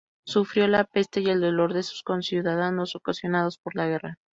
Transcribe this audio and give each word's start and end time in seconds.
Sufrió 0.25 0.67
la 0.67 0.85
peste 0.85 1.21
y 1.21 1.27
el 1.29 1.41
dolor 1.41 1.75
de 1.75 1.83
sus 1.83 2.01
conciudadanos 2.01 2.95
ocasionados 2.95 3.59
por 3.59 3.75
la 3.75 3.85
guerra. 3.85 4.17